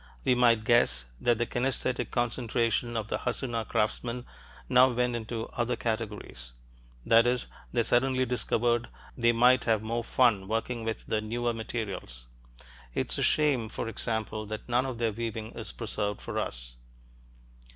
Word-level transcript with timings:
We 0.25 0.33
might 0.33 0.63
guess 0.63 1.05
that 1.19 1.37
the 1.37 1.45
kinaesthetic 1.45 2.09
concentration 2.09 2.97
of 2.97 3.07
the 3.09 3.19
Hassuna 3.19 3.67
craftsmen 3.67 4.25
now 4.67 4.89
went 4.91 5.15
into 5.15 5.45
other 5.49 5.75
categories; 5.75 6.53
that 7.05 7.27
is, 7.27 7.45
they 7.71 7.83
suddenly 7.83 8.25
discovered 8.25 8.87
they 9.15 9.31
might 9.31 9.65
have 9.65 9.83
more 9.83 10.03
fun 10.03 10.47
working 10.47 10.83
with 10.83 11.05
the 11.05 11.21
newer 11.21 11.53
materials. 11.53 12.25
It's 12.95 13.19
a 13.19 13.21
shame, 13.21 13.69
for 13.69 13.87
example, 13.87 14.47
that 14.47 14.67
none 14.67 14.87
of 14.87 14.97
their 14.97 15.11
weaving 15.11 15.51
is 15.51 15.71
preserved 15.71 16.19
for 16.19 16.39
us. 16.39 16.77